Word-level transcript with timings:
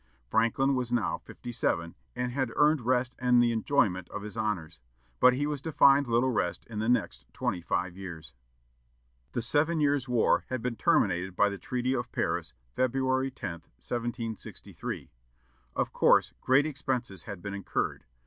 Franklin 0.31 0.73
was 0.73 0.91
now 0.91 1.19
fifty 1.19 1.51
seven, 1.51 1.93
and 2.15 2.31
had 2.31 2.51
earned 2.55 2.81
rest 2.87 3.13
and 3.19 3.39
the 3.39 3.51
enjoyment 3.51 4.09
of 4.09 4.23
his 4.23 4.35
honors. 4.35 4.79
But 5.19 5.35
he 5.35 5.45
was 5.45 5.61
to 5.61 5.71
find 5.71 6.07
little 6.07 6.31
rest 6.31 6.65
in 6.65 6.79
the 6.79 6.89
next 6.89 7.27
twenty 7.35 7.61
five 7.61 7.95
years. 7.95 8.33
The 9.33 9.43
"Seven 9.43 9.79
Years' 9.79 10.07
War" 10.09 10.43
had 10.47 10.63
been 10.63 10.75
terminated 10.75 11.35
by 11.35 11.49
the 11.49 11.59
Treaty 11.59 11.93
of 11.93 12.11
Paris, 12.11 12.53
February 12.75 13.29
10, 13.29 13.51
1763. 13.77 15.11
Of 15.75 15.93
course, 15.93 16.33
great 16.41 16.65
expenses 16.65 17.25
had 17.25 17.43
been 17.43 17.53
incurred. 17.53 18.03